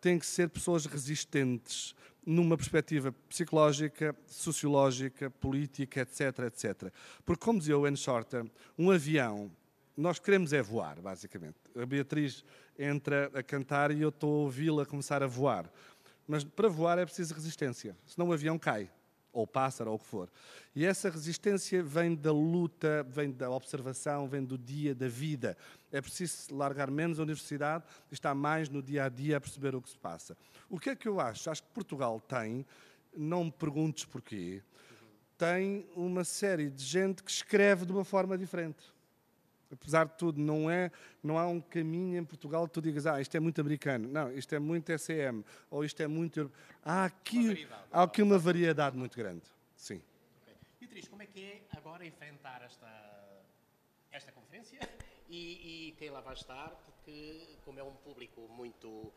têm 0.00 0.18
que 0.18 0.26
ser 0.26 0.48
pessoas 0.48 0.86
resistentes 0.86 1.94
numa 2.24 2.56
perspectiva 2.56 3.12
psicológica, 3.28 4.14
sociológica, 4.26 5.30
política, 5.30 6.00
etc, 6.00 6.40
etc. 6.46 6.92
Porque, 7.24 7.44
como 7.44 7.58
dizia 7.58 7.76
o 7.76 7.82
Wayne 7.82 7.96
Shorter, 7.96 8.44
um 8.78 8.90
avião, 8.90 9.50
nós 9.96 10.18
queremos 10.18 10.52
é 10.52 10.62
voar, 10.62 11.00
basicamente. 11.00 11.56
A 11.76 11.84
Beatriz 11.84 12.44
entra 12.80 13.30
a 13.34 13.42
cantar 13.42 13.90
e 13.90 14.00
eu 14.00 14.08
estou 14.08 14.32
a 14.32 14.38
ouvi-la 14.44 14.86
começar 14.86 15.22
a 15.22 15.26
voar. 15.26 15.70
Mas 16.26 16.42
para 16.42 16.68
voar 16.68 16.98
é 16.98 17.04
preciso 17.04 17.34
resistência, 17.34 17.94
senão 18.06 18.28
o 18.28 18.32
avião 18.32 18.58
cai, 18.58 18.90
ou 19.32 19.46
pássaro, 19.46 19.90
ou 19.90 19.96
o 19.96 19.98
que 19.98 20.06
for. 20.06 20.30
E 20.74 20.86
essa 20.86 21.10
resistência 21.10 21.82
vem 21.82 22.14
da 22.14 22.32
luta, 22.32 23.04
vem 23.08 23.30
da 23.30 23.50
observação, 23.50 24.26
vem 24.26 24.42
do 24.42 24.56
dia, 24.56 24.94
da 24.94 25.08
vida. 25.08 25.56
É 25.92 26.00
preciso 26.00 26.54
largar 26.54 26.90
menos 26.90 27.18
a 27.18 27.22
universidade 27.22 27.84
e 28.10 28.14
estar 28.14 28.34
mais 28.34 28.68
no 28.68 28.82
dia 28.82 29.04
a 29.04 29.08
dia 29.08 29.36
a 29.36 29.40
perceber 29.40 29.74
o 29.74 29.82
que 29.82 29.90
se 29.90 29.98
passa. 29.98 30.36
O 30.68 30.78
que 30.78 30.90
é 30.90 30.96
que 30.96 31.08
eu 31.08 31.20
acho? 31.20 31.50
Acho 31.50 31.62
que 31.62 31.68
Portugal 31.74 32.20
tem, 32.20 32.64
não 33.14 33.44
me 33.44 33.52
perguntes 33.52 34.04
porquê, 34.04 34.62
tem 35.36 35.86
uma 35.96 36.22
série 36.22 36.70
de 36.70 36.84
gente 36.84 37.22
que 37.22 37.30
escreve 37.30 37.84
de 37.84 37.92
uma 37.92 38.04
forma 38.04 38.38
diferente 38.38 38.84
apesar 39.72 40.06
de 40.06 40.14
tudo, 40.14 40.40
não, 40.40 40.70
é, 40.70 40.90
não 41.22 41.38
há 41.38 41.46
um 41.46 41.60
caminho 41.60 42.18
em 42.18 42.24
Portugal 42.24 42.66
que 42.66 42.74
tu 42.74 42.82
digas, 42.82 43.06
ah, 43.06 43.20
isto 43.20 43.36
é 43.36 43.40
muito 43.40 43.60
americano, 43.60 44.08
não, 44.08 44.32
isto 44.32 44.54
é 44.54 44.58
muito 44.58 44.96
SM, 44.96 45.42
ou 45.70 45.84
isto 45.84 46.02
é 46.02 46.06
muito. 46.06 46.50
Há 46.84 47.04
aqui, 47.04 47.68
há 47.90 48.02
aqui 48.02 48.22
uma 48.22 48.38
variedade 48.38 48.96
muito 48.96 49.16
grande. 49.16 49.44
Sim. 49.76 50.02
Okay. 50.42 50.54
Beatriz, 50.80 51.08
como 51.08 51.22
é 51.22 51.26
que 51.26 51.42
é 51.42 51.62
agora 51.76 52.04
enfrentar 52.04 52.62
esta, 52.62 53.42
esta 54.10 54.32
conferência? 54.32 54.78
E, 55.32 55.90
e 55.90 55.92
quem 55.92 56.10
lá 56.10 56.20
vai 56.20 56.34
estar, 56.34 56.70
porque, 56.84 57.56
como 57.64 57.78
é 57.78 57.84
um 57.84 57.94
público 57.94 58.48
muito 58.48 59.12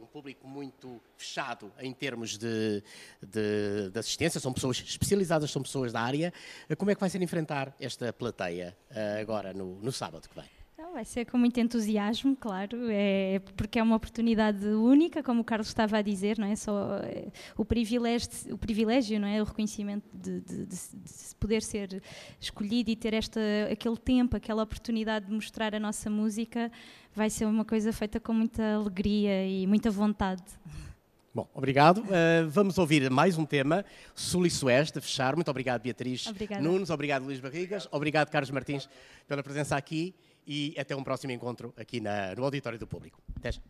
um 0.00 0.06
público 0.06 0.48
muito 0.48 1.00
fechado 1.16 1.72
em 1.80 1.92
termos 1.92 2.38
de, 2.38 2.82
de, 3.20 3.90
de, 3.90 3.98
assistência, 3.98 4.40
são 4.40 4.52
pessoas 4.52 4.78
especializadas, 4.78 5.50
são 5.50 5.62
pessoas 5.62 5.92
da 5.92 6.00
área. 6.00 6.32
Uh, 6.68 6.76
como 6.76 6.90
é 6.90 6.94
que 6.94 7.00
vai 7.00 7.10
ser 7.10 7.20
enfrentar 7.22 7.74
esta 7.78 8.12
plateia 8.12 8.76
uh, 8.90 9.20
agora 9.20 9.52
no, 9.52 9.76
no 9.80 9.92
sábado 9.92 10.28
que 10.28 10.34
vem? 10.34 10.57
Então, 10.78 10.92
vai 10.92 11.04
ser 11.04 11.24
com 11.24 11.36
muito 11.36 11.58
entusiasmo, 11.58 12.36
claro, 12.36 12.86
é, 12.88 13.40
porque 13.56 13.80
é 13.80 13.82
uma 13.82 13.96
oportunidade 13.96 14.64
única, 14.64 15.24
como 15.24 15.40
o 15.40 15.44
Carlos 15.44 15.66
estava 15.66 15.98
a 15.98 16.02
dizer, 16.02 16.38
não 16.38 16.46
é 16.46 16.54
só 16.54 16.98
é, 17.02 17.32
o 17.56 17.64
privilégio, 17.64 18.28
o 18.52 18.56
privilégio, 18.56 19.18
não 19.18 19.26
é 19.26 19.42
o 19.42 19.44
reconhecimento 19.44 20.04
de, 20.14 20.40
de, 20.40 20.66
de, 20.66 20.76
de, 20.76 21.34
poder 21.40 21.64
ser 21.64 22.00
escolhido 22.40 22.90
e 22.90 22.94
ter 22.94 23.12
esta, 23.12 23.40
aquele 23.72 23.96
tempo, 23.96 24.36
aquela 24.36 24.62
oportunidade 24.62 25.26
de 25.26 25.32
mostrar 25.32 25.74
a 25.74 25.80
nossa 25.80 26.08
música, 26.08 26.70
vai 27.12 27.28
ser 27.28 27.46
uma 27.46 27.64
coisa 27.64 27.92
feita 27.92 28.20
com 28.20 28.32
muita 28.32 28.76
alegria 28.76 29.48
e 29.48 29.66
muita 29.66 29.90
vontade. 29.90 30.44
Bom, 31.34 31.48
obrigado. 31.54 32.02
Uh, 32.02 32.48
vamos 32.48 32.78
ouvir 32.78 33.10
mais 33.10 33.36
um 33.36 33.44
tema, 33.44 33.84
Sul 34.14 34.46
e 34.46 34.50
Sueste, 34.50 34.98
a 34.98 35.02
fechar. 35.02 35.34
Muito 35.34 35.50
obrigado, 35.50 35.82
Beatriz 35.82 36.28
Obrigada. 36.28 36.62
Nunes. 36.62 36.88
Obrigado, 36.88 37.24
Luís 37.24 37.40
Barrigas. 37.40 37.88
Obrigado, 37.90 38.30
Carlos 38.30 38.52
Martins, 38.52 38.88
pela 39.26 39.42
presença 39.42 39.76
aqui 39.76 40.14
e 40.48 40.74
até 40.78 40.96
um 40.96 41.04
próximo 41.04 41.30
encontro 41.30 41.74
aqui 41.76 42.00
na, 42.00 42.34
no 42.34 42.42
Auditório 42.42 42.78
do 42.78 42.86
Público. 42.86 43.20
Até 43.36 43.52
já. 43.52 43.60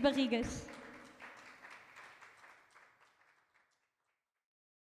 Barrigas. 0.00 0.67